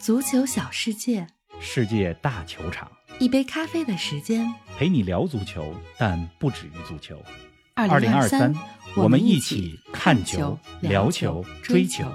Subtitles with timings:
[0.00, 1.26] 足球小世界，
[1.60, 4.50] 世界大球场，一杯咖啡的时间。
[4.78, 7.22] 陪你聊足球，但不止于足球。
[7.74, 8.54] 二零二三，
[8.96, 12.10] 我们一一起看球、聊球、追球。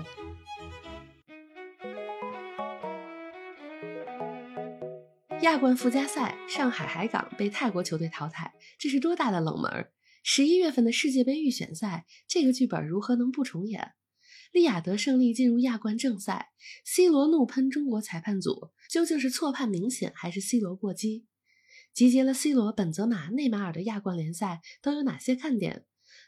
[5.42, 9.92] 亚冠附加赛，上海海港被泰国球队淘汰，这是多大的冷门儿！
[10.24, 13.92] 十一月份的世界杯预选赛，这个剧本如何能不重演？
[14.56, 16.52] 利雅得胜利进入亚冠正赛
[16.86, 21.26] ，C 罗怒喷中国裁判组，究竟是错判明显还是 C 罗过激？
[21.94, 25.84] 集结了 C 罗、本泽马、内马尔的亚冠联赛都有哪些看点？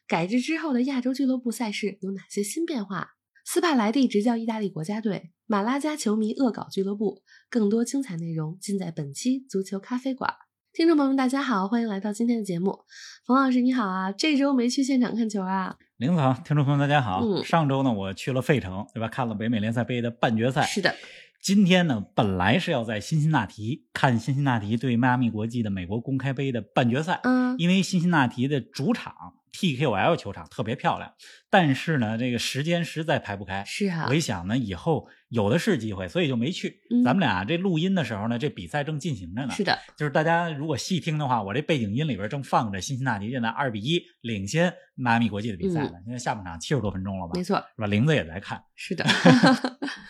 [0.10, 3.12] 改制之后的亚洲俱乐部赛事有哪些新变化？
[3.46, 10.34] 斯帕莱蒂执教意大利国家队，马拉加球迷恶搞俱乐部，更多精彩内容尽在本期足球咖啡馆。
[10.74, 12.80] 听众朋友们，大家好，欢迎来到今天的节目。
[13.26, 15.78] 冯老师你好啊，这周没去现场看球啊？
[15.98, 17.22] 林子好，听众朋友大家好。
[17.24, 19.08] 嗯上周呢，我去了费城，对吧？
[19.08, 20.62] 看了北美联赛杯的半决赛。
[20.62, 20.94] 是的，
[21.42, 29.12] 今天呢，本来是要在辛辛那提看辛辛那提对迈阿密国际的美国公开杯的半决赛，嗯，因为辛辛那提的主场
[29.54, 31.14] TQL 球场特别漂亮，
[31.50, 33.64] 但是呢，这个时间实在排不开。
[33.66, 36.82] 是啊我，一想呢，以后有的是机会，所以就没去。
[36.90, 39.54] 嗯咱们俩这录音的时候呢，这比赛正进行着呢。
[39.54, 45.94] 是的，就是大家如果细听的话，我这背景音里边正放着辛辛那提现在二比一领先迈阿密国际的比赛呢。
[46.06, 47.88] 现在下半场七十多分钟了吧，嗯没错，是吧？
[47.88, 48.64] 玲子也在看。
[48.76, 49.04] 是的，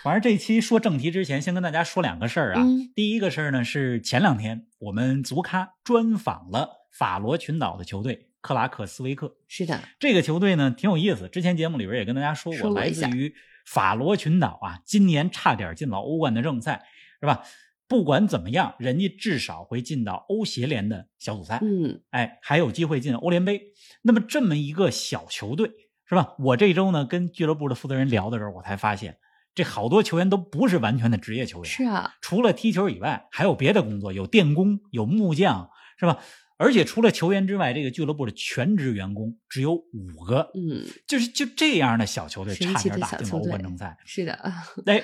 [0.04, 2.62] 反正这期说正题之前，先跟大家说两个事儿啊。
[2.64, 9.36] 嗯第一个事儿呢是前两天我们足咖专访了法罗群岛的球队克拉克斯维克。
[9.48, 13.34] 是的，这个球队呢挺有意思，之前节目里边也跟大家说过，来自于
[13.66, 16.86] 法罗群岛啊，今年差点进了欧冠的正赛，
[17.20, 17.44] 是吧？
[17.90, 23.62] 不管怎么样，人家至少会进到欧协联的小组赛，嗯，哎，还有机会进欧联杯。
[24.02, 25.72] 那么这么一个小球队，
[26.06, 26.36] 是吧？
[26.38, 29.18] 我这周呢跟俱乐部的负责人聊的时候，我才发现，
[29.56, 36.20] 这好多球员都不是完全的职业球员，是啊，除了踢球以外，还有别的工作，有电工，有木匠，是吧？
[36.58, 43.96] 而且除了球员之外，这个俱乐部的全职员工只有五个，嗯，就是就这样的小球队，差点打进了欧冠正赛。
[44.06, 44.34] 是的，
[44.86, 45.04] 哎，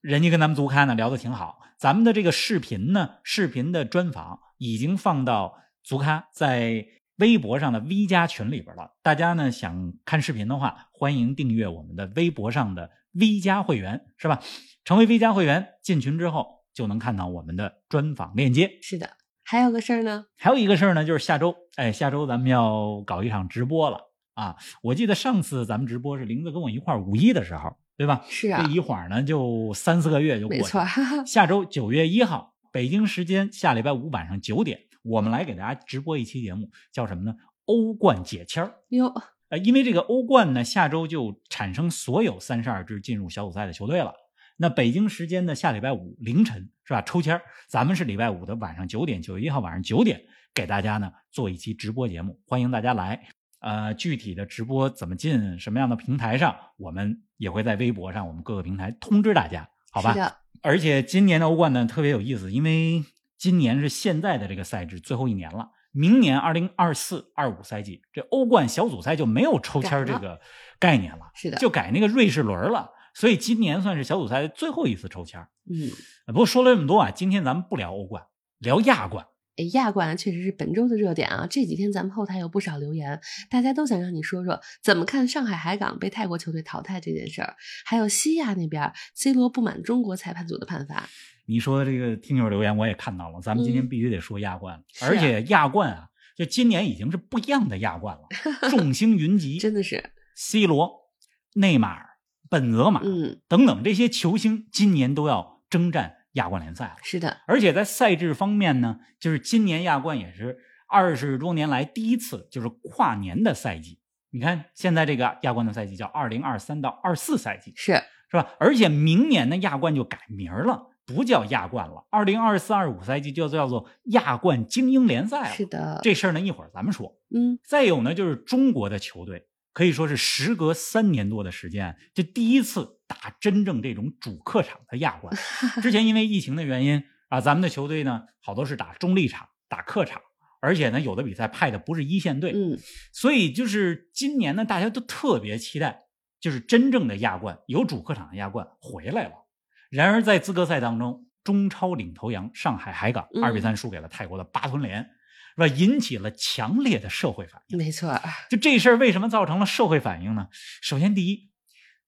[0.00, 6.84] 人家跟咱们足咖呢聊得挺好，咱们的这个视频呢，视频的专访已经放到足咖在
[7.18, 8.96] 微博上的 V 加群里边了。
[9.02, 14.42] 大家呢想看视频的话，欢迎订阅我们的微博上的 V 加会员，是吧？
[14.84, 18.78] 成为 V 加会员，进群之后就能看到我们的专访链接。
[18.82, 19.18] 是的。
[19.50, 23.98] 还有个事儿呢，还有一个事儿呢，就是下周，哎，下周咱们要搞一场直播了
[24.34, 24.54] 啊！
[24.80, 28.24] 我记得上次咱们直播是玲子跟我一块儿五一的时候，对吧？
[28.28, 30.62] 是啊这一晃呢就三四个月就过去了。
[30.62, 37.34] 没错，哈哈，下周九月一号，北京时间下礼拜五晚上九点，我们来给大家直播一期节目，叫什么呢？
[37.64, 38.76] 欧冠解签儿。
[38.90, 39.12] 哟，
[39.48, 44.14] 呃，因为这个欧冠呢，下周就产生所有三十二支进入小组赛的球队了。
[44.62, 47.00] 那北京时间的下礼拜五凌晨是吧？
[47.00, 50.20] 抽签儿咱们是礼拜五的晚上九点，九月一号晚上九点
[50.52, 53.26] 给大家呢做一期直播节目，欢迎大家来。
[53.60, 60.12] 呃，具体的直播怎么进，什么样的平台上，我们也会在微博上，我们各个平台通知大家，好吧？
[60.12, 63.02] 是的，而且今年的欧冠呢特别有意思，因为
[63.38, 70.38] 今年是现在的这个赛制最后一年了，明年二零二四二五赛季这欧冠小组赛就没有抽签这个
[70.78, 72.90] 概念了，是的，就改那个瑞士轮了。
[73.14, 75.48] 所以今年算是小组赛最后一次抽签儿。
[75.70, 75.90] 嗯，
[76.26, 78.24] 不过说了这么多啊，今天咱们不聊欧冠，
[78.58, 79.26] 聊亚冠。
[79.56, 81.46] 哎，亚冠确实是本周的热点啊！
[81.50, 83.20] 这几天咱们后台有不少留言，
[83.50, 91.08] 大家都想让你说说怎么看上海海港被泰国球队淘汰这件事儿，还有西亚那边 C 罗不满中国裁判组的判罚。
[91.46, 98.28] 你说这个听友留言我也看到了，咱们今天嗯必须得说亚冠而且亚冠啊，就今年已经是不一样的亚冠了，
[98.70, 101.10] 众星云集，真的是，C 罗、
[101.54, 102.09] 内马尔、
[102.50, 106.96] 本泽马，嗯，等等这些球星今年都要征战亚冠联赛了。
[107.02, 114.00] 是的，而且在赛制方面呢，就是今年亚冠也是二十多年来第一次就是跨年的赛季。
[114.32, 117.94] 你看现在这个亚冠的赛季叫二零二三到二四赛季，是
[118.28, 118.50] 是吧？
[118.58, 125.54] 而且明年的亚冠就改名了，不叫亚冠了，二零二四二五赛季就叫做亚冠精英联赛了。
[125.54, 127.16] 是的，这事儿呢，一会儿咱们说。
[127.34, 135.34] 嗯，再有呢，就是中国的球队可以说是时隔三年多的时间，就第一次打真正这种主客场的亚冠。
[135.82, 140.20] 之前因为疫情的原因啊，咱们的球队呢好多是打中立场、打客场，
[140.60, 142.78] 而且呢有的比赛派的不是一线队，嗯，
[143.12, 146.00] 所以就是今年呢大家都特别期待，
[146.40, 149.46] 就是真正的亚冠有主客场的亚冠回来了。
[149.90, 155.08] 然而在资格赛当中，中超领头羊上海海港嗯二比三输给了泰国的巴吞联，
[155.56, 155.66] 是吧？
[155.66, 157.78] 引起了强烈的社会反应。
[157.78, 158.18] 没错，
[158.48, 160.48] 就这事儿为什么造成了社会反应呢？
[160.80, 161.50] 首先，第一，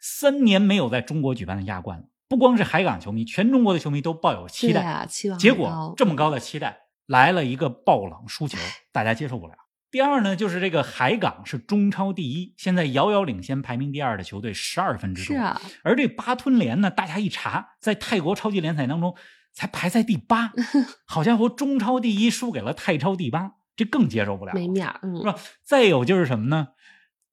[0.00, 4.82] 三年没有在中国举办的亚冠了，不光是海港球迷，全中国的球迷都抱有期待。
[4.82, 8.58] 啊，期望结果这么高的期待来了一个爆冷输球，
[8.92, 9.54] 大家接受不了。
[9.90, 15.36] 第二呢，就是这个海港是中超第一，现在遥遥领先排名第二的球队十二分之多。
[15.36, 19.14] 是啊，而这巴吞联呢，大家一查，在泰国超级联赛当中
[19.52, 20.52] 才排在第八。
[21.06, 24.52] 好家伙，中超第一输给了泰超第八，这更接受不了。
[24.54, 25.34] 没面儿，是嗯，吧？
[25.62, 26.68] 再有就是什么呢？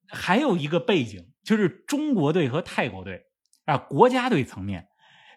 [0.08, 3.22] 还有一个背景，就是中国队和泰国队
[3.64, 4.88] 啊，国家队层面，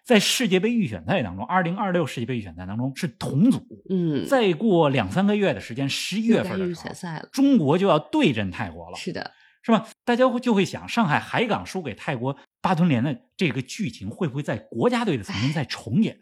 [0.04, 3.64] 在世界杯预选赛当中，二零二六世界杯预选赛当中是同组。
[3.88, 9.30] 嗯，再过两三个月的时间，十一月份的时候中国就要对阵泰国了，是的，
[9.62, 9.86] 是吧？
[10.04, 16.18] 大家会就会想，上海海港输给泰国巴吞联的这个剧情会不会在国家队的层面再重演？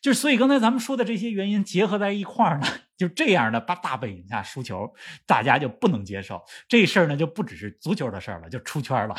[0.00, 2.66] 就所以刚才咱们说的这些原因结合在一块儿呢，
[2.96, 4.94] 就这样的八大背景下输球，
[5.26, 9.16] 大家就不能接受这事儿呢，就不只是足球的事儿了，就出圈了。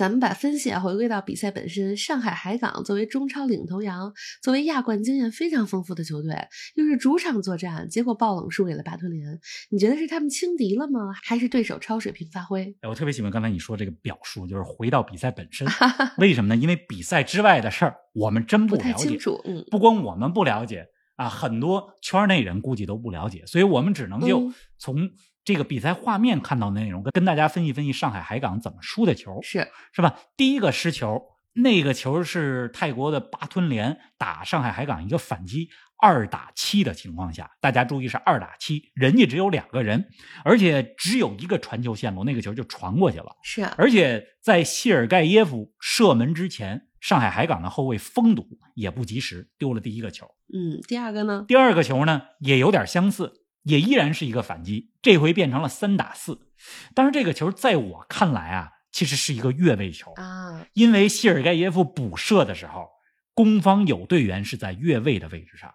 [0.00, 4.10] 咱们把分析啊回归到比赛本身，上海海港作为中超领头羊，
[4.42, 6.34] 作为亚冠经验非常丰富的球队，
[6.74, 9.38] 又是主场作战，结果爆冷输给了巴吞联。
[9.68, 11.12] 你觉得是他们轻敌了吗？
[11.22, 12.74] 还是对手超水平发挥？
[12.80, 15.68] 哎我特别喜欢刚才你说这个表述，就是回到比赛本身。
[16.16, 16.56] 为什么呢？
[16.58, 20.86] 因为比赛之外的事儿我们真不了解，太清楚，嗯，不光我们不了解
[21.16, 25.10] 啊，很多圈内人估计都不了解，所以我们只能就嗯从
[25.44, 30.18] 这个比赛画面看到的内容，跟跟大家分析分析上海海港怎么输的球，是是吧？
[30.36, 31.20] 第一个失球，
[31.54, 35.68] 那个球是泰国的巴吞联打上海海港一个反击。
[36.02, 40.08] 二打七的情况下，大家注意是二打七，人家只有两个人，
[40.46, 43.36] 而且只有一个传球线路，那个球就传过去了。
[43.42, 50.26] 是啊，而且在谢尔盖耶夫射门之前，上海海港的后卫封堵也不及时，丢了第一个球。
[50.54, 51.44] 嗯，第二个呢？
[51.46, 56.48] 第二个球呢，也有点相似，也依然是一个反击，这回变成了三打四。
[56.94, 62.88] 但是这个球在我看来啊，其实是一个越位球，啊，因为谢尔盖耶夫补射的时候，
[63.34, 65.74] 攻方有队员是在越位的位置上，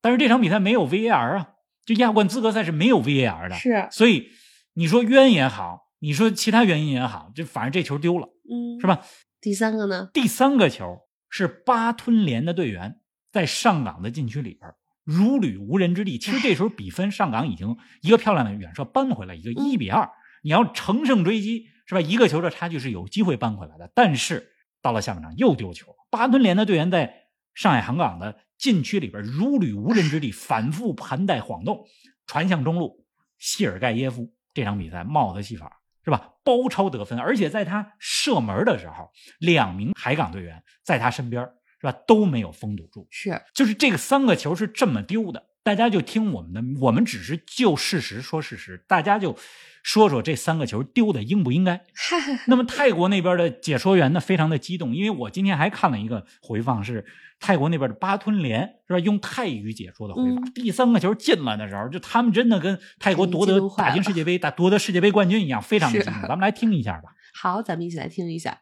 [0.00, 1.50] 但是这场比赛没有 VAR 啊，
[1.84, 4.30] 就亚冠资格赛是没有 VAR 的，是，所以
[4.74, 8.86] 你说冤也好，你说其他原因也好，就反正这球丢了，嗯，是？
[8.86, 9.04] 吧？
[9.40, 10.08] 第三个呢？
[10.14, 13.00] 第三个球是巴吞联的队员
[13.32, 14.72] 在上港的禁区里边
[15.04, 16.18] 如履无人之地。
[16.18, 20.08] 其实这时候比分上港已经一个漂亮的远射扳回来，一个一比二。
[20.42, 22.00] 你要乘胜追击，是吧？
[22.00, 23.90] 一个球的差距是有机会扳回来的。
[23.94, 24.50] 但是
[24.80, 27.14] 到了下半场又丢球，巴吞联的队员在
[27.54, 31.86] 上海航港的禁区里边如履无人之地，反复盘带晃动，
[32.26, 33.06] 传向中路。
[33.38, 36.30] 谢尔盖耶夫这场比赛帽子戏法是吧？
[36.44, 41.48] 包抄得分，而且在他射门的时候，两名海港队员在他身边
[41.82, 43.08] 是吧都没有封堵住。
[43.10, 49.36] 是，就是这个三个球是这么丢的，大家就听我们的，我们只是就事实说事实，大家就
[49.82, 51.82] 说说这三个球丢的应不应该。
[52.46, 57.04] 那么泰国那边的解说员呢，非常的激动，因为我今天还看了一个回放，是
[57.40, 60.36] 泰国那边的巴吞联是吧，用泰语解说的回放。
[60.36, 66.20] 嗯第三个球进了的时候，就他们真的跟泰国夺得打进世界杯、打夺得世界杯冠军一样，非常的激动。
[66.22, 67.10] 咱们来听一下吧。
[67.34, 68.60] 好，咱们一起来听一下。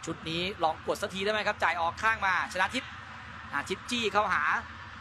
[0.06, 2.90] ชุดนี้ลองกดสักทีได้ไหมครับ จ่ายออกข้างมาชนะทิพย์
[3.52, 4.42] อ่าทิพย์จี้เข้าหา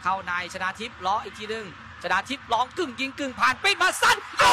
[0.04, 1.66] เข้าในชนะทิพย์ล้ออีกทีหนึ่ง
[2.04, 4.52] ชนะทิพย์ลองกึ่งยิงกึ่งผ่านปิดมาสั้นโอ้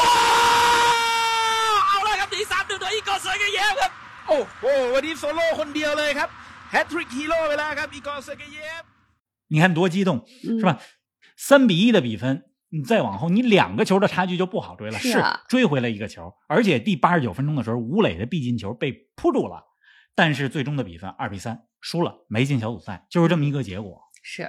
[1.88, 3.92] เอาเลยครับหนีสามหนึ่งโดยอีกอร์เซอร์เกเยฟครับ
[4.28, 4.64] โอ้โห
[4.94, 6.28] วันนี้โซโล่คนเดียวเลยครับ
[6.70, 8.82] แฮตทริกฮีโร่ไปแล้วครับ อีกอร์เซเกเยฟ
[9.52, 10.10] 你看多激动，
[10.46, 10.78] 嗯是吧？
[11.36, 14.98] 三比一的比分，你再往后，你两个球的差距就不好追了。
[14.98, 19.62] 是啊追回来一个球，而且第八十九分钟的时候，吴磊的必进球被扑住了，
[20.17, 24.01] 但是最终的比分二比三输了，没进小组赛，就是这么一个结果。
[24.29, 24.43] 是，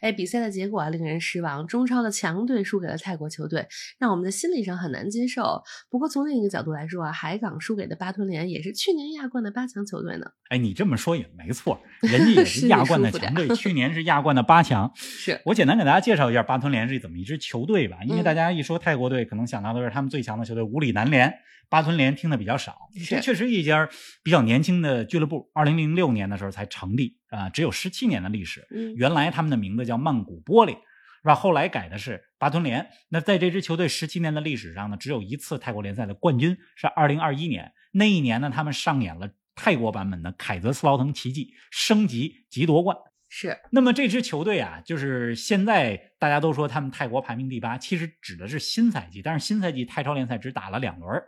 [0.00, 3.64] 哎，比赛的结果啊令人失望，中超的强队输给了泰国球队，
[3.96, 5.62] 让我们的心理上很难接受。
[5.88, 10.26] 不过从另一个角度来说啊，海港输给的巴吞联也是去年亚冠的八强球队呢。
[10.48, 14.90] 哎，你这么说也没错，人家也 是亚冠的强队，去年是亚冠的八强。
[14.98, 21.32] 是，我简单给大家介绍一下巴吞联是怎么一支球队吧，因为嗯大家一说泰国队，可能想到的是他们最强的球队五里南联，
[21.68, 22.76] 巴吞联听的比较少。
[23.08, 23.88] 这确实一家
[24.24, 28.66] 比较年轻的俱乐部，二零零六年的时候才成立啊、只有十七年的历史。
[28.70, 31.34] 嗯，原来他们的名字叫曼谷玻璃，是吧？
[31.34, 32.88] 后来改的是巴吞联。
[33.08, 37.72] 那在这支球队十七年的历史上呢，只有一次泰国联赛的冠军是二零二一年。
[37.92, 42.96] 那一年呢，他们上演了泰国版本的凯泽斯劳滕奇迹，升级及夺冠。
[43.28, 51.22] 是，那么这支球队啊，就是现在大家都说他们泰国排名第八，其实指的是新赛季，但是新赛季泰超联赛只打了两轮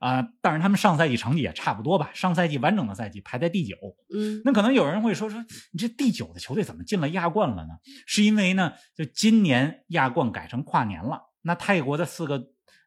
[0.00, 3.76] 儿啊、但是他们上赛季成绩也差不多吧，上赛季完整的赛季排在第九。
[4.14, 7.74] 嗯，那可能有人会说说，你这第九的球队怎么进了亚冠了呢？
[8.06, 12.42] 是因为呢，就今年亚冠改成跨年了，那泰国的四个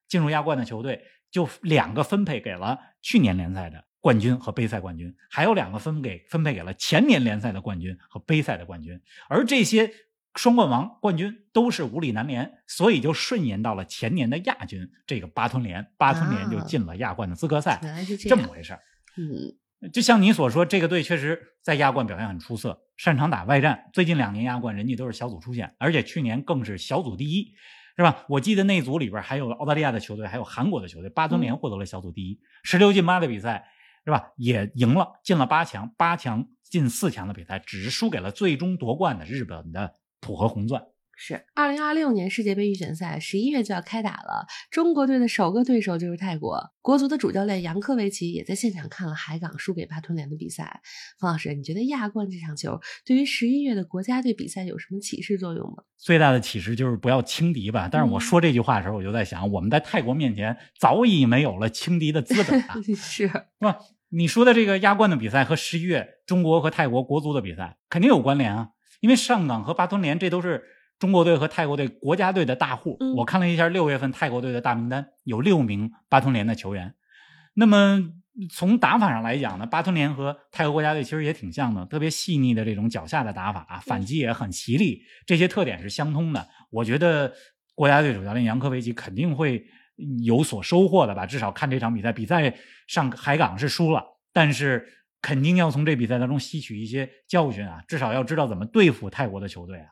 [0.07, 9.91] 进入亚冠的球队就两个分配给了去年联赛的冠军和杯赛冠军，还有两个分给分配给了前年联赛的冠军和杯赛的冠军，而这些
[10.35, 18.29] 双冠王冠军都是五里南联，所以就顺延到了前年的亚军这个巴吞联，巴吞联就进了亚冠的资格赛，原来是这。
[18.29, 18.79] 这么回事儿。
[19.17, 23.91] 嗯，就像你所说，这个队确实在亚冠表现很出色，擅长打外战。
[23.93, 27.53] 最近两年亚冠人家都是小组出线，而且去年更是小组第一，
[27.95, 28.25] 是吧？
[28.27, 33.67] 我记得那组里边还有澳大利亚的球队，还有韩国的球队，巴吞联获得了小组第一，十六进八的比赛，
[34.03, 34.31] 是吧？
[34.37, 40.81] 也赢了，进了八强，八强进四强的比赛，只是输给了最终夺冠的日本的浦和红钻。
[41.15, 46.59] 是二零二六年世界杯预选赛十一月就要开打了，中国队的首个对手就是泰国。
[46.81, 50.81] 国足的主教练杨科维奇也在现场看了海港输给巴吞联的比赛。
[51.19, 55.83] 方老师，你觉得亚冠这场球对于十一月的国家队比赛有什么启示作用吗？
[55.97, 57.87] 最大的启示就是不要轻敌吧。
[57.89, 63.77] 但是我说这句话的时候，我就在想，我们在泰国面前早已没有了轻敌的资本啊， 是是吧？
[64.09, 68.69] 你说的这个亚冠的比赛和十一月中国和泰国国足的比赛肯定有关联啊，
[69.03, 70.63] 因为上港和巴吞联这都是。
[70.99, 76.93] 中国队和泰国队国家队的大户，我看了一下六月份泰国队的大名单，有六名巴吞联的球员。
[77.55, 77.99] 那么
[78.49, 86.47] 从打法上来讲呢，巴吞联和泰国国家队其实也挺像的，特别细腻的这种脚下的打法，啊反击也很犀利，这些特点是相通的。
[86.69, 87.33] 我觉得
[87.75, 89.65] 国家队主教练杨科维奇肯定会
[90.23, 92.55] 有所收获的吧，至少看这场比赛，比赛
[92.87, 94.87] 上海港是输了，但是
[95.23, 99.87] 肯定要从这比赛当中吸取一些教训啊，至少要知道怎么对付泰国的球队啊。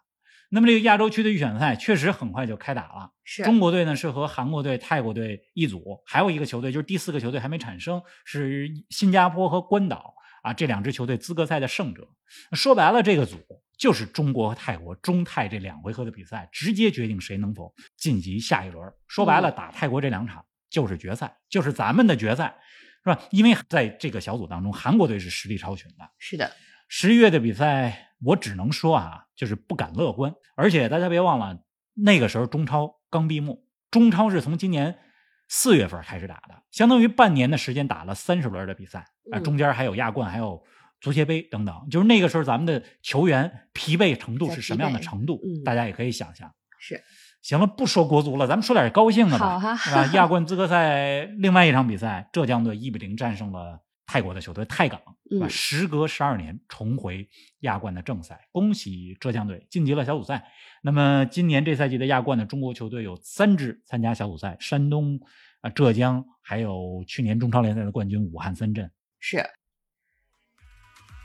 [0.50, 3.10] 那么这个亚洲区的预选赛确实很快就开打了。
[3.24, 12.06] 是中国队呢是和韩国队、泰国队一组，还有一个球队就是第四个球队还没产生，是新加坡和关岛啊这两支球队资格赛的胜者。
[12.52, 13.38] 说白了，这个组
[13.78, 18.92] 就是中国和泰国中泰这两回合的比赛，直接决定谁能否晋级下一轮。
[19.08, 22.58] 说白了，打泰国这两场就是决赛，就是咱们的决赛，
[23.04, 23.20] 是吧？
[23.32, 26.10] 因为在这个小组当中，韩国队是实力超群的。
[26.18, 26.52] 是的。
[26.88, 30.34] 十一月的比赛，我只能说啊，就是不敢乐观。
[30.56, 31.58] 而且大家别忘了，
[31.94, 35.00] 那个时候中超刚闭幕，中超是从今年
[35.48, 40.62] 四月份开始打的，相当于半年的时间打了三十轮的比赛啊，中间还有亚冠，还有
[41.00, 41.88] 足协杯等等。
[41.90, 46.54] 就是那个时候，咱们的球员疲惫程度是什么样的程度，大家也可以想象。
[46.78, 47.02] 是，
[47.42, 50.06] 行了，不说国足了，咱们说点高兴的吧，是吧？
[50.14, 53.82] 亚冠资格赛另外一场比赛，浙江队一比零战胜了。
[54.04, 55.00] 泰国的球队泰港，
[55.32, 57.30] 嗯，时隔十二年重回
[57.62, 60.52] 亚冠的正赛，恭喜浙江队晋级了小组赛。
[60.82, 65.18] 那么今年这赛季的亚冠的中国球队有三支参加小组赛：山东、
[65.62, 68.92] 啊浙江，还有去年中超联赛的冠军武汉三镇。
[69.18, 69.50] 是。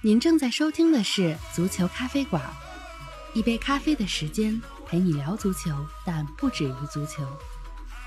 [0.05, 2.41] 您正在收听的是足球咖啡馆，
[3.37, 7.23] 一杯咖啡的时间陪你聊足球，但不止于足球。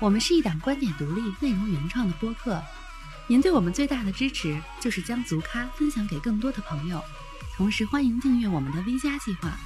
[0.00, 2.60] 我们是一档观点独立、内容原创的播客。
[3.28, 7.00] 您对我们最大的支持就是将足咖分享给更多的朋友，
[7.54, 9.56] 同时欢迎订阅我们的 V 加计划。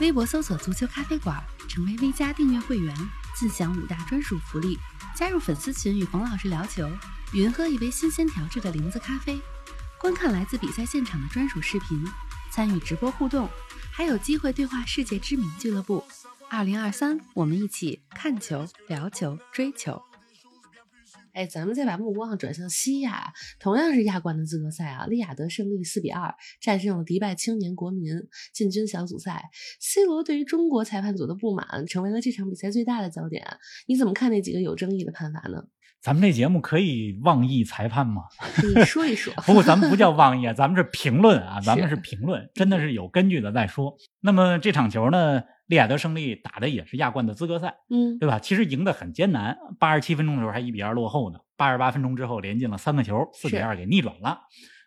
[0.00, 2.94] 微博搜索“足球咖啡馆”，成为 V 加订阅会员，
[3.34, 4.78] 自享五大专属福利：
[5.16, 6.86] 加入粉丝群与冯老师聊球，
[7.32, 9.40] 云喝一杯新鲜调制的零子咖啡，
[9.98, 12.06] 观看来自比赛现场的专属视频，
[12.50, 13.48] 参与直播互动，
[13.98, 16.04] 还有机会对话世界知名俱乐部。
[16.48, 20.00] 二零二三，我们一起看球、聊球、追球。
[21.38, 28.12] 哎，咱们再把目光转向西亚，同样是亚冠的资格赛啊，利雅得胜利四比二战胜了迪拜青年国民，
[28.52, 29.44] 进军小组赛。
[29.78, 33.46] C 罗对于中国裁判组的不满，成为了这场比赛最大的焦点。
[33.86, 35.62] 你怎么看那几个有争议的判罚呢？
[36.00, 38.22] 咱们这节目可以妄议裁判吗？
[38.56, 39.32] 可以说一说。
[39.46, 43.96] 不过咱们不叫妄议啊，咱们是评论啊，咱们是评论，真的是有根据的再说。
[44.22, 45.44] 那么这场球呢？
[45.68, 48.38] 利雅得胜利打的也是亚冠的资格赛，嗯，对吧？
[48.38, 54.40] 其实赢得很艰难，八十七分钟的时候还一比二落后呢，八十八分钟之后连进了三个球，四比二给逆转了。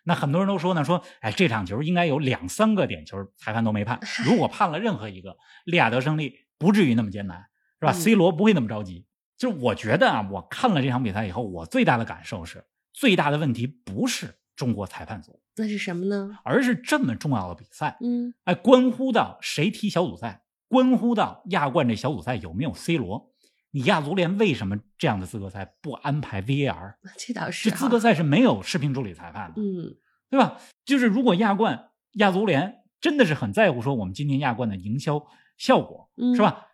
[0.04, 4.00] 那很多人都说呢，说哎，这场球应该有两三个点球，裁判都没判。
[4.26, 7.46] 如果判了任何一个，利雅得胜利不至于那么艰难，
[7.78, 9.06] 是吧？C 罗不会那么着急。
[9.38, 16.38] 就是我觉得啊，我看了这场比赛以后，我最大的感受是，最大的问题不是中国裁判组，那是什么呢？
[16.44, 20.41] 而是这么重要的比赛，嗯，哎，关乎到谁踢小组赛。
[20.72, 23.30] 关乎到亚冠这小组赛有没有 C 罗？
[23.72, 26.94] 你亚足联为什么这样的资格赛不安排 VAR？
[27.18, 29.94] 这倒是，这资格赛是没有视频助理裁判的，嗯，
[30.30, 30.56] 对吧？
[30.86, 35.22] 就是如果亚冠亚足联真的是很在乎说我们今年亚冠的营销
[35.58, 36.68] 效果，是吧？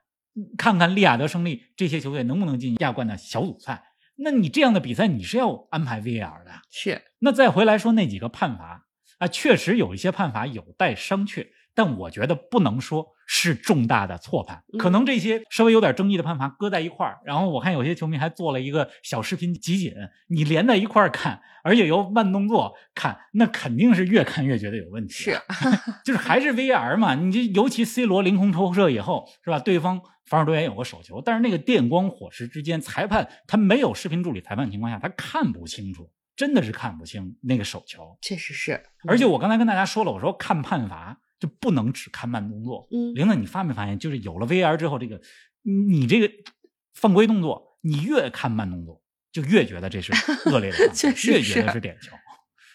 [0.57, 3.83] 看看利雅得胜利这些球队能不能进亚冠的小组赛？
[4.15, 7.03] 那你这样的比赛你是要安排 VAR 的，是。
[7.19, 8.87] 那再回来说那几个判罚
[9.19, 11.49] 啊，确实有一些判罚有待商榷。
[11.75, 14.65] 但我觉得不能说是重大的错判。
[14.73, 19.93] 嗯可能这些稍微有点争议的判罚搁在一块儿，然后我看有些球迷还做了一个小视频集锦，
[20.29, 25.13] 你连在一块儿看，而且由慢动作看，那肯定是越看越觉得有问题。
[25.13, 25.39] 是，
[26.05, 29.59] 就是还是 VAR 嘛，你这尤其 C 罗凌空抽射以后，是吧？
[29.59, 38.17] 对方防守队员有个手球，但是那个电光火石之间，裁判他没有视频助理裁判情况下，他看不清楚，真的是看不清那个手球。
[38.23, 38.83] 确实是。
[39.07, 42.89] 而且我刚才跟大家说了，我说看判罚就不能只看慢动作。
[42.91, 45.21] 嗯，玲子，你发没发现，就是有了 VAR 之后，这个
[45.63, 46.31] 你这个
[46.95, 49.03] 犯规动作，你越看慢动作，
[49.33, 50.13] 就越觉得这是
[50.51, 50.79] 恶劣的
[51.27, 52.13] 越觉得是是点球。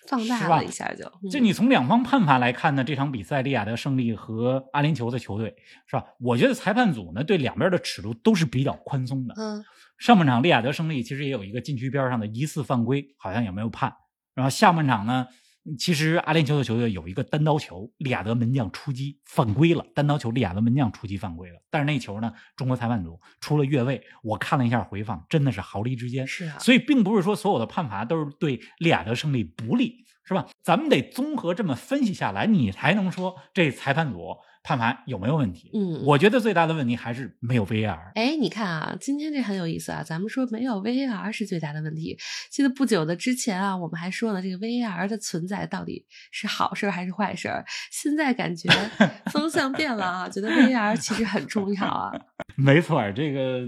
[0.06, 5.56] 放大了一下就，嗯就你从两方判罚来看呢，这场比赛利亚德胜利和阿联酋的球队
[5.88, 6.04] 是吧？
[6.20, 9.34] 我觉得裁判组呢对两边的尺度都是比较宽松的。
[9.38, 9.64] 嗯
[10.00, 13.94] 上半场利亚德胜利其实也有一个禁区边上的疑似犯规，好像也没有判。
[14.36, 15.28] 然后下半场呢，
[15.78, 21.62] 其实阿联酋的球队有一个单刀球，利雅得门将出击犯规了，单刀球利雅得门将出击犯规了。
[21.70, 26.28] 但是那球呢，中国裁判组出了越位，我看了一下回放，真的是毫厘之间。
[26.28, 30.48] 是啊，所以并不是说所有的判罚都是对利雅得胜利不利，是吧？
[30.62, 35.70] 咱们得综合这么分析下来，你才能说这裁判组判罚有没有问题。
[35.74, 38.14] 嗯我觉得最大的问题还是没有 VAR。
[38.16, 40.02] 哎，你看啊，今天这很有意思啊。
[40.02, 42.18] 咱们说没有 VAR 是最大的问题。
[42.50, 47.66] 记得不久的之前啊，我们还说呢，这个 VAR 的存在到底是好事儿还是坏事儿？
[47.92, 48.70] 现在感觉
[49.32, 52.12] 风向变了啊，觉得 VAR 其实很重要啊。
[52.56, 53.68] 没错儿，这个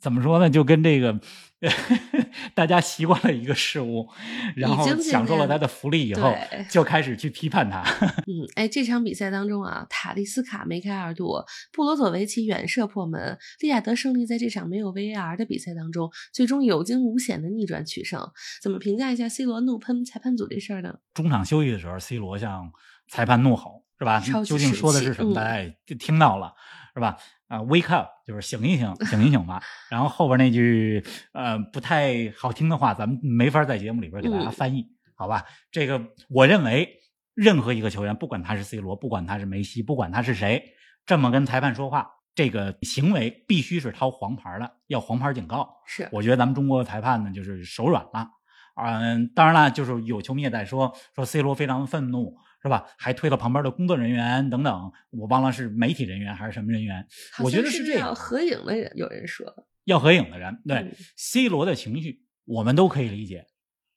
[0.00, 0.48] 怎么说呢？
[0.48, 1.20] 就跟这个
[2.54, 4.08] 大家习惯了一个事物，
[4.56, 6.34] 然后享受了它的福利以后，
[6.70, 7.82] 就开始去批判它。
[8.26, 18.30] 嗯，哎，这场比赛当中啊，塔利斯卡梅开二度，布罗佐维奇远射破门，利亚德胜利在这场没有 VAR 的比赛当中，最终有惊无险的逆转取胜。
[18.62, 20.98] 怎么评价一下 C 罗怒喷裁判组这事儿呢？
[21.12, 22.72] 中场休息的时候，C 罗向
[23.08, 24.18] 裁判怒吼，是吧？
[24.42, 25.32] 究竟说的是什么？
[25.32, 26.52] 嗯大家也就听到了，
[26.94, 27.18] 是吧？
[27.48, 29.62] 啊、w a k e up，就是醒一醒，醒一醒吧。
[29.90, 31.04] 然后后边那句
[31.34, 35.44] 呃不太好听的话，咱们没法在节目里边给大家嗯翻译，好吧？
[35.70, 36.88] 这个我认为，
[37.34, 40.64] 任何一个球员，不管他是 C 罗，不管他是梅西，不管他是谁，
[41.04, 45.68] 这么跟裁判说话，这个行为必须是掏黄牌的，要黄牌警告。
[45.86, 48.28] 是我觉得咱们中国的裁判呢，就是手软了。
[48.76, 52.86] 嗯，当然了，就是有球迷也在说说 C 罗非常愤怒，是吧？
[52.98, 57.06] 还推了旁边的工作人员等等，我忘了是媒体人员还是什么人员。
[57.42, 59.46] 我觉得是这样，合影的人，有人说，
[59.84, 63.46] 要合影的人，对、嗯 C 罗的情绪，我们都可以理解，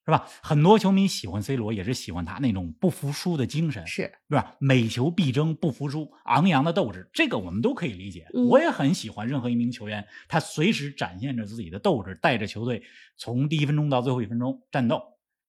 [0.06, 0.28] 是吧？
[0.41, 4.56] 很多球迷喜欢 C 罗，也是喜欢他那种不服输的精神，是是吧？
[4.60, 8.28] 每球必争，不服输，昂扬的斗志，这个我们都可以理解。
[8.34, 12.82] 嗯我也很喜欢任何一名球员，他随时展现着自己的斗志，带着球队
[13.17, 15.02] 从第一分钟到最后一分钟战斗，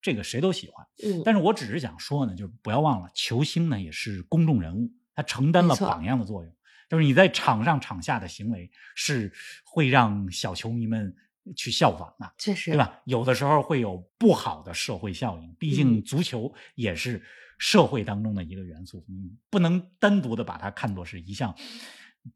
[0.05, 0.87] 这个谁都喜欢。
[1.03, 6.55] 嗯，但是我只是想说呢，就是不要忘了，球星呢也是公众人物，他承担了榜样的作用。
[6.91, 9.33] 就是你在场上场下的行为是
[9.65, 11.17] 会让小球迷们
[11.57, 12.31] 去效仿的。
[12.37, 12.77] 确实对？
[12.77, 13.01] 吧？
[13.07, 17.23] 有的时候会有不好的社会效应，毕竟嗯足球也是
[17.57, 21.55] 社会当中的一个元素，你不能单独的把它看作是一项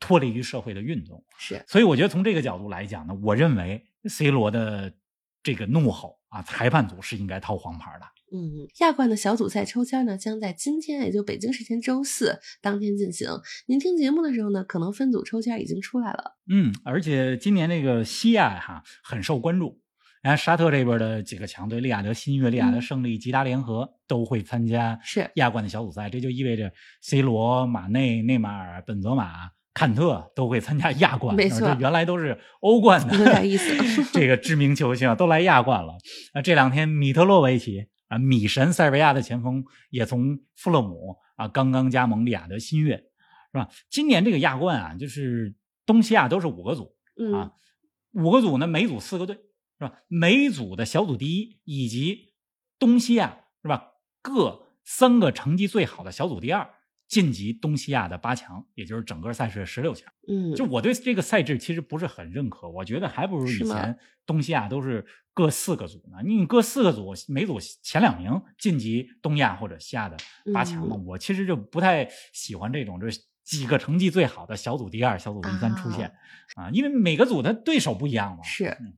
[0.01, 1.23] 脱离于社会的运动。
[1.39, 4.91] 是所以我觉得从这个角度来讲呢，我认为 C 罗的
[5.49, 8.05] 这个怒吼啊，裁判组是应该掏黄牌的。
[8.31, 13.31] 嗯，亚冠的小组赛抽签呢，将在今天，也就北京时间周四当天进行。
[13.67, 16.37] 您听节目的时候呢，可能分组抽签已经出来了。
[16.51, 19.81] 嗯，而且今年这个西亚哈很受关注。
[20.21, 31.37] 然后沙特这边的几个强队，利亚德新月、利雅得嗯胜利、吉达联合都会参加是亚冠的小组赛，这就意味着 C 罗、马内、内马尔、本泽马、坎特都会参加亚冠。
[31.37, 33.73] 没错这原来都是欧冠的，有点意思
[34.13, 35.93] 这个知名球星都来亚冠了。
[36.33, 42.97] 啊，这两天米特洛维奇啊，米神塞尔维亚的前锋也从富勒姆啊刚刚加盟利雅得新月，
[43.53, 43.69] 是吧？
[43.89, 45.55] 今年这个亚冠啊，就是
[45.87, 47.53] 东西亚都是五个组，嗯啊，
[48.15, 49.37] 五个组呢，每组四个队，
[49.79, 49.93] 是吧？
[50.09, 52.35] 每组的小组第一以及
[52.81, 56.69] 东西亚是吧，各三个成绩最好的小组第二
[57.09, 60.13] 晋级东西亚的八强，也就是整个赛事的十六强。
[60.29, 66.19] 嗯，就我对这个赛制其实不是很认可，我觉得还不如以前东西亚都是各四个组呢。
[66.23, 70.19] 你各四个组，每组前两名晋级东亚或者西亚的
[70.53, 70.97] 八强嘛。
[70.97, 76.13] 嗯我其实就不太喜欢这种就是几个成绩最好的小组第二、小组第三出现
[76.57, 78.43] 啊因为每个组的对手不一样嘛。
[78.43, 78.93] 是嗯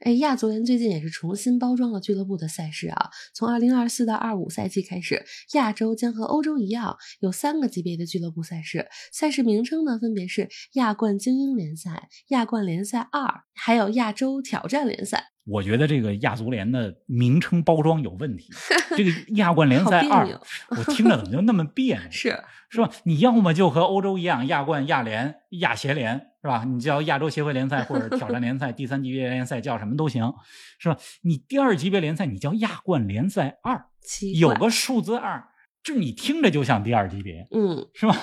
[0.00, 3.10] 哎，亚足联最近也是重新包装了俱乐部的赛事啊。
[3.34, 15.32] 从二零二四到二五赛季开始，亚洲将和欧洲一样有三个级别的俱乐部赛事，赛事名称呢分别是亚冠精英联赛、亚冠联赛二，还有亚洲挑战联赛。
[15.44, 18.48] 我觉得这个亚足联的名称包装有问题。
[18.96, 20.26] 这个亚冠联赛二，
[20.70, 22.10] 我听着怎么就那么别扭？
[22.10, 22.38] 是
[22.70, 22.88] 是吧？
[23.04, 26.64] 你要么就和欧洲一样，亚冠、亚联、亚协联，是吧？
[26.64, 30.32] 你叫亚洲协会联赛或者挑战联赛， 第三级别联赛叫什么都行，
[30.78, 30.96] 是吧？
[31.22, 33.86] 你第二级别联赛你叫亚冠联赛二，
[34.34, 35.48] 有个数字二。
[35.82, 38.16] 就你听着就像第二级别，嗯，是吧？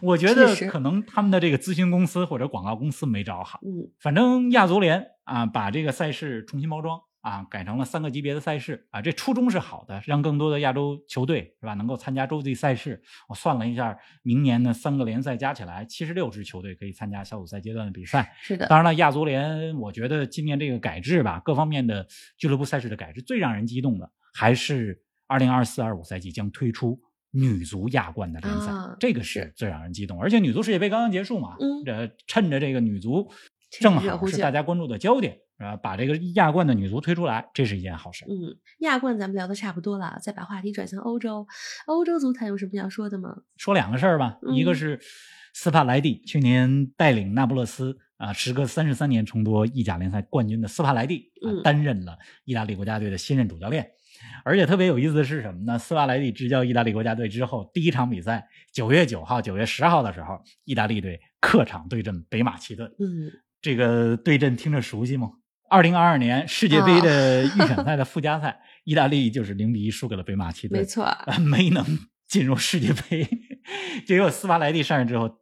[0.00, 13.00] 我觉得可能他们的这个咨询公司或者广告公司没找好，嗯，反正亚足联啊，把这个赛事重新包装啊，改成了三个级别的赛事啊，这初衷是好的，让更多的亚洲球队是吧能够参加洲际赛事。
[13.28, 18.34] 我算了一下，明年的三个联赛加起来，七十六支球队可以参加小组赛阶段的比赛。
[18.40, 25.02] 是的，当然了，亚足联我觉得今年这个改制吧，各方面的俱乐部赛事的改制，最让人激动的还是。
[25.32, 30.20] 二零二四二五赛季将推出女足亚冠的联赛，这个是最让人激动。
[30.20, 33.30] 而且女足世界杯刚刚结束嘛，嗯，这趁着这个女足
[33.70, 38.24] 正好是大家关注的焦点，啊，把这个亚冠的女足推出来，这是一件好事。
[38.28, 41.46] 嗯，亚冠咱们聊的差不多了，再把话题转向欧洲，
[41.86, 43.36] 欧洲足坛有什么要说的吗？
[43.56, 44.98] 说两个事儿吧，一个是
[45.54, 53.90] 斯帕莱蒂去年带领那不勒斯啊，时隔三十三年重夺意甲联赛冠军的斯帕莱蒂啊，担任了意大利国家队的新任主教练。
[54.44, 55.78] 而且特别有意思的是什么呢？
[55.78, 62.90] 斯帕莱蒂执教意大利国家队之后，第一场比赛九月九号、九月十号的时候，意大利队客场对阵北马其顿。
[62.98, 65.30] 嗯，这个对阵听着熟悉吗？
[65.68, 71.06] 二零二二年世界杯的预选赛的 附加赛，意大利就是零比一输给了北马其顿，没错，
[71.38, 71.84] 没能
[72.26, 73.28] 进入世界杯。
[74.06, 75.38] 结果斯帕莱蒂上任之后。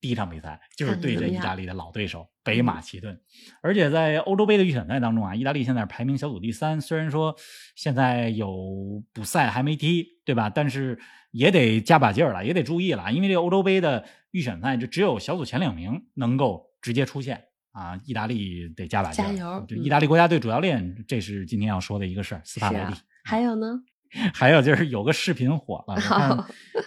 [0.00, 3.18] 第一场比赛就是对阵意大利的老对手北马其顿，
[3.62, 7.34] 而且在欧洲杯的预选赛当中啊，意大利现在排名小组第三，虽然说
[7.74, 10.50] 现在有补赛还没踢，对吧？
[10.50, 10.98] 但是
[11.30, 17.42] 也得加把劲儿了，也得注意了，因为这个欧洲杯的预选赛就只有小组前两名能够直接出线
[17.72, 19.64] 啊，意大利得加把劲儿，加油！
[19.66, 22.94] 就意大利国家队主教练，这是今天要说的一个事儿，斯帕莱蒂。
[23.24, 23.80] 还有呢？
[24.34, 26.44] 还有就是有个视频火了，看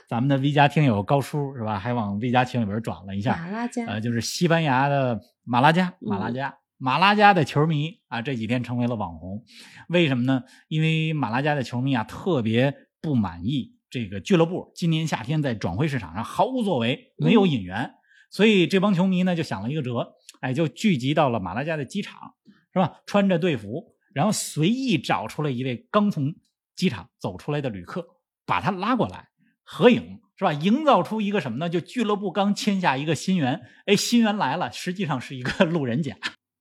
[0.07, 1.79] 咱们的 V 加听友高叔是吧？
[1.79, 3.35] 还往 V 加群里边转了一下。
[3.37, 9.43] 马拉加，呃，就是西班牙的马拉加，马拉加，马拉加的球迷啊，这几天成为了网红。
[9.89, 10.43] 为什么呢？
[10.67, 17.91] 因为马拉加的球迷啊，特别不满意这个俱乐部今年夏天在转会市场上毫无作为，没有引援，
[18.29, 22.35] 所以这帮球迷呢就想了一个辙，哎，就聚集到了马拉加的机场，
[22.73, 23.01] 是吧？
[23.05, 26.35] 穿着队服，然后随意找出了一位刚从。
[26.77, 28.05] 机场走出来的旅客，
[28.45, 29.29] 把他拉过来
[29.63, 30.53] 合影，是吧？
[30.53, 31.67] 营造出一个什么呢？
[31.67, 36.15] 就俱乐部刚签下一个新员，哎，新员来了，实际上是一个 路人甲，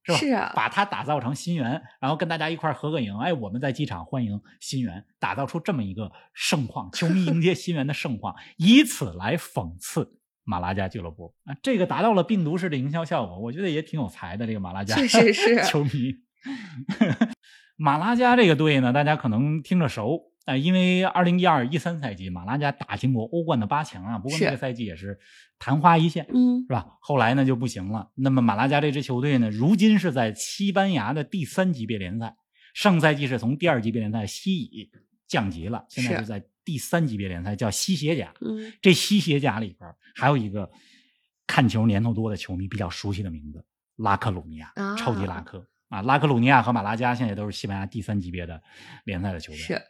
[0.05, 0.19] 是吧？
[0.19, 14.47] 是啊，把他打造成新员，然后跟大家一块合个影，哎，我们在机场欢迎新员，打造出这么一个盛况，球迷迎接新员的盛况，以此来讽刺马拉加俱乐部啊，这个达到了病毒式的营销效果，我觉得也挺有才的。
[14.47, 16.15] 这个马拉加确实是 球迷。
[17.77, 25.19] 马拉加这个队呢，大家可能听着熟，啊，因为二零一二一三赛季马拉加打进过欧冠的八强啊，不过那个赛季也是
[25.59, 26.87] 昙花一现，嗯，是吧？
[27.01, 28.09] 后来呢就不行了。
[28.15, 32.35] 那么马拉加这支球队呢，如今是在西班牙的第三级别联赛，
[32.73, 34.91] 上赛季是从第二级别联赛西乙
[35.27, 38.35] 降级了，现在是在第三级别联赛，叫西协甲。
[38.43, 40.69] 嗯，这西协甲里边还有一个
[41.47, 43.65] 看球年头多的球迷比较熟悉的名字——
[43.97, 45.67] 拉克鲁尼亚，超级拉克。
[45.89, 48.61] 啊，拉克鲁尼亚和马拉加现在都是西班牙第三级别的
[49.05, 49.57] 联赛的球队。
[49.57, 49.81] 是，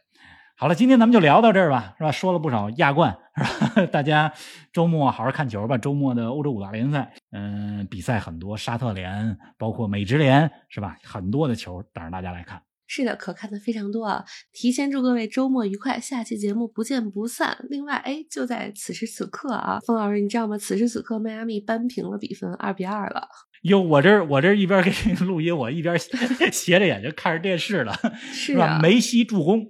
[0.55, 2.11] 好了，今天咱们就聊到这儿吧，是吧？
[2.11, 3.43] 说了不少亚冠，是
[3.81, 3.85] 吧？
[3.91, 4.31] 大家
[4.71, 5.75] 周末好好看球吧。
[5.79, 10.95] 周末的欧洲五大联赛，嗯，比赛很多，沙特联，包括美职联，是吧？
[11.03, 12.61] 很多的球等着大家来看。
[12.87, 14.23] 是的，可看的非常多啊！
[14.53, 17.57] 提前祝各位周末愉快，下期节目不见不散。
[17.69, 20.57] 另外，哎，就在此时此刻啊，冯老师，你知道吗？
[20.57, 23.27] 此时此刻，迈阿密扳平了比分，二比二了。
[23.63, 25.97] 哟，我这我这一边给你录音，我一边
[26.51, 27.93] 斜着眼睛看着电视了，
[28.31, 28.79] 是吧？
[28.81, 29.67] 梅西助攻，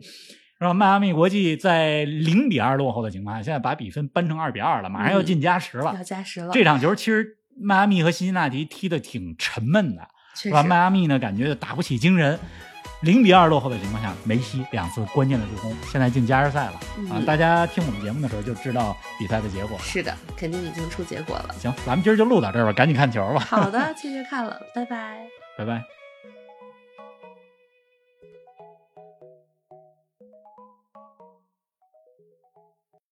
[0.60, 0.74] 是吧？
[0.74, 5.96] 迈阿密国际在零比二落后的情况下，现在把比分扳成二比二了，马上要进加时了。
[5.96, 6.52] 要加时了。
[6.54, 10.62] 这场球其实迈阿密和辛辛那提踢的挺沉闷的，是吧？
[10.62, 12.38] 迈阿密呢，感觉打不起精神。
[13.02, 16.74] 零比二落后的情况下，梅西两次关键的助攻，现在进加时赛了
[17.12, 17.22] 啊！
[17.26, 19.78] 大家听我们节目的时候就知道比赛的结果。
[19.80, 21.56] 是的，肯定已经出结果了。
[21.60, 23.40] 行，咱们今儿就录到这儿吧，赶紧看球吧。
[23.40, 25.20] 好的， 继续看了，拜拜，
[25.58, 25.97] 拜拜。